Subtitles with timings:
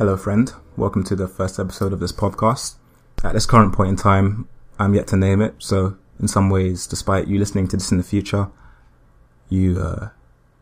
[0.00, 0.50] Hello, friend.
[0.78, 2.76] Welcome to the first episode of this podcast.
[3.22, 6.86] At this current point in time, I'm yet to name it, so in some ways,
[6.86, 8.48] despite you listening to this in the future,
[9.50, 10.08] you, uh,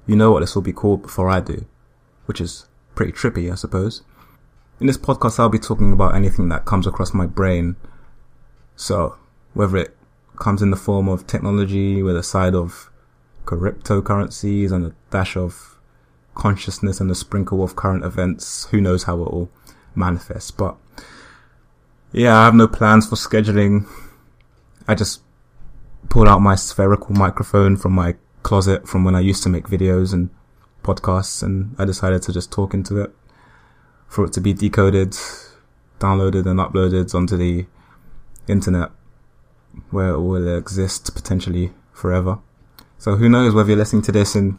[0.09, 1.67] you know what this will be called before I do,
[2.27, 2.67] which is
[2.97, 4.03] pretty trippy, I suppose.
[4.81, 7.77] In this podcast, I'll be talking about anything that comes across my brain.
[8.75, 9.19] So,
[9.55, 9.97] whether it
[10.41, 12.91] comes in the form of technology with a side of
[13.45, 15.78] cryptocurrencies and a dash of
[16.39, 18.67] consciousness and a sprinkle of current events.
[18.71, 19.51] Who knows how it will
[19.95, 20.57] manifest?
[20.57, 20.77] But
[22.13, 23.87] yeah, I have no plans for scheduling.
[24.87, 25.21] I just
[26.09, 30.15] pulled out my spherical microphone from my closet from when I used to make videos
[30.15, 30.31] and
[30.83, 33.15] podcasts, and I decided to just talk into it
[34.07, 35.11] for it to be decoded,
[35.99, 37.67] downloaded, and uploaded onto the
[38.47, 38.91] internet
[39.91, 42.39] where it will exist potentially forever.
[42.97, 44.59] So who knows whether you're listening to this in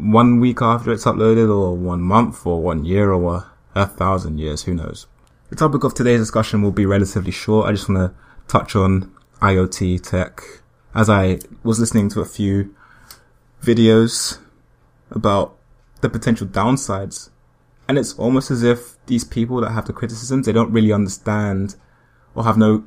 [0.00, 4.64] one week after it's uploaded or one month or one year or a, thousand years,
[4.64, 5.06] who knows.
[5.50, 7.68] The topic of today's discussion will be relatively short.
[7.68, 8.16] I just want to
[8.48, 10.42] touch on IoT tech
[10.94, 12.74] as I was listening to a few
[13.62, 14.38] videos
[15.10, 15.56] about
[16.00, 17.30] the potential downsides.
[17.88, 21.76] And it's almost as if these people that have the criticisms, they don't really understand
[22.34, 22.84] or have no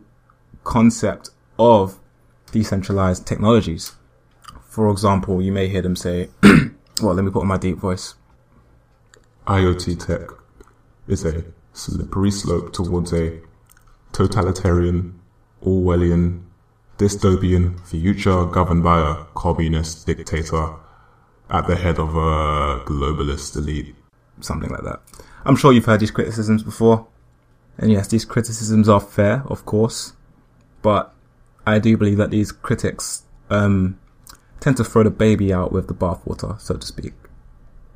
[0.63, 1.29] concept
[1.59, 1.99] of
[2.51, 3.93] decentralized technologies.
[4.67, 6.29] For example, you may hear them say,
[7.01, 8.15] well, let me put on my deep voice.
[9.47, 10.29] IoT tech
[11.07, 13.39] is a slippery slope towards a
[14.11, 15.19] totalitarian,
[15.63, 16.43] Orwellian,
[16.97, 20.75] dystopian future governed by a communist dictator
[21.49, 23.95] at the head of a globalist elite.
[24.39, 25.01] Something like that.
[25.45, 27.07] I'm sure you've heard these criticisms before.
[27.77, 30.13] And yes, these criticisms are fair, of course.
[30.81, 31.13] But
[31.65, 33.99] I do believe that these critics um,
[34.63, 37.13] tend to throw the baby out with the bathwater, so to speak.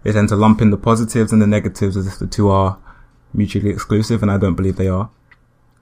[0.03, 2.77] They tend to lump in the positives and the negatives as if the two are
[3.33, 5.09] mutually exclusive, and I don't believe they are.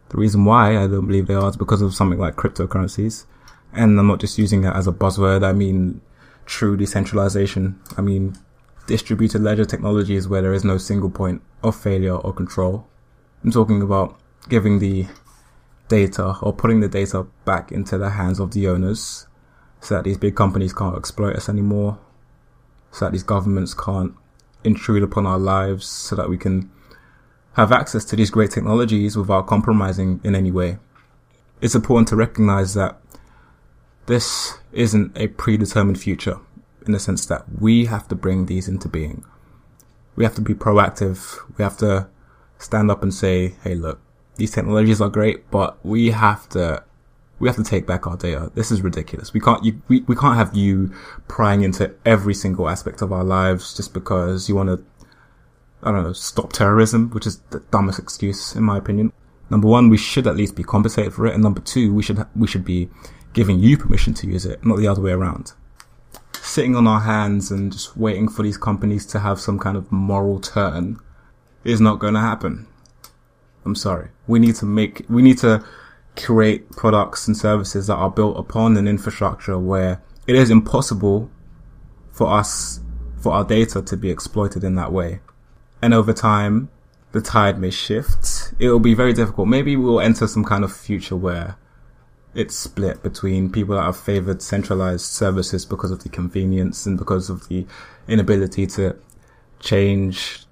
[0.09, 3.25] The reason why I don't believe they are is because of something like cryptocurrencies.
[3.73, 6.01] And I'm not just using that as a buzzword, I mean
[6.45, 7.79] true decentralization.
[7.97, 8.37] I mean
[8.85, 12.87] distributed ledger technologies where there is no single point of failure or control.
[13.43, 15.07] I'm talking about giving the
[15.87, 19.25] data or putting the data back into the hands of the owners
[19.85, 21.99] so that these big companies can't exploit us anymore,
[22.91, 24.15] so that these governments can't
[24.63, 26.71] intrude upon our lives, so that we can
[27.53, 30.79] have access to these great technologies without compromising in any way.
[31.61, 32.99] It's important to recognize that
[34.07, 36.39] this isn't a predetermined future
[36.87, 39.23] in the sense that we have to bring these into being.
[40.15, 41.37] We have to be proactive.
[41.57, 42.07] We have to
[42.57, 44.01] stand up and say, hey, look,
[44.37, 46.83] these technologies are great, but we have to
[47.39, 48.51] we have to take back our data.
[48.55, 49.33] This is ridiculous.
[49.33, 50.93] We can't, you, we, we can't have you
[51.27, 54.83] prying into every single aspect of our lives just because you want to,
[55.83, 59.11] I don't know, stop terrorism, which is the dumbest excuse in my opinion.
[59.49, 61.33] Number one, we should at least be compensated for it.
[61.33, 62.89] And number two, we should, we should be
[63.33, 65.51] giving you permission to use it, not the other way around.
[66.33, 69.91] Sitting on our hands and just waiting for these companies to have some kind of
[69.91, 70.99] moral turn
[71.63, 72.65] is not going to happen.
[73.65, 74.09] I'm sorry.
[74.25, 75.65] We need to make, we need to,
[76.15, 81.29] create products and services that are built upon an infrastructure where it is impossible
[82.11, 82.79] for us,
[83.17, 85.19] for our data to be exploited in that way.
[85.81, 86.69] And over time,
[87.11, 88.53] the tide may shift.
[88.59, 89.47] It will be very difficult.
[89.47, 91.57] Maybe we'll enter some kind of future where
[92.33, 97.29] it's split between people that have favored centralized services because of the convenience and because
[97.29, 97.65] of the
[98.07, 98.97] inability to
[99.59, 100.45] change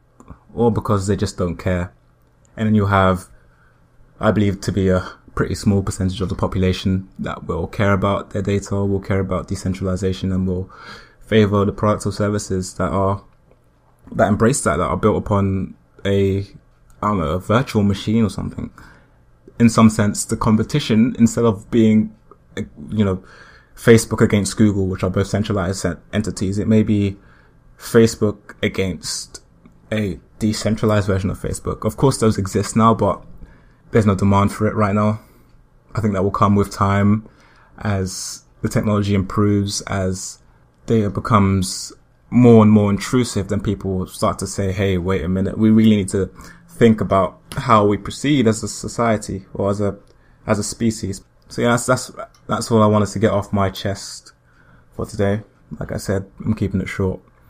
[0.54, 1.94] or because they just don't care.
[2.56, 3.28] And then you have,
[4.20, 8.32] I believe to be a pretty small percentage of the population that will care about
[8.32, 10.70] their data, will care about decentralization, and will
[11.22, 13.24] favor the products or services that are
[14.12, 16.40] that embrace that, that are built upon a
[17.02, 18.72] I don't know a virtual machine or something.
[19.60, 22.16] In some sense, the competition instead of being
[22.90, 23.24] you know
[23.76, 27.18] Facebook against Google, which are both centralized entities, it may be
[27.78, 29.42] Facebook against
[29.92, 31.86] a decentralized version of Facebook.
[31.86, 33.24] Of course, those exist now, but
[33.92, 35.22] there's no demand for it right now.
[35.96, 37.28] I think that will come with time
[37.80, 40.40] as the technology improves, as
[40.86, 41.94] data becomes
[42.30, 45.96] more and more intrusive, then people start to say, hey, wait a minute, we really
[45.96, 46.32] need to
[46.68, 49.98] think about how we proceed as a society or as a,
[50.48, 51.24] as a species.
[51.50, 52.12] So yeah, that's, that's,
[52.48, 54.34] that's all I wanted to get off my chest
[54.96, 55.42] for today.
[55.80, 57.20] Like I said, I'm keeping it short.